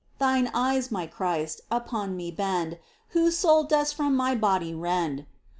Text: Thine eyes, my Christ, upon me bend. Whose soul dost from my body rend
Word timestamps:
Thine 0.17 0.49
eyes, 0.51 0.89
my 0.91 1.05
Christ, 1.05 1.61
upon 1.69 2.17
me 2.17 2.31
bend. 2.31 2.79
Whose 3.09 3.37
soul 3.37 3.65
dost 3.65 3.93
from 3.93 4.15
my 4.15 4.33
body 4.33 4.73
rend 4.73 5.27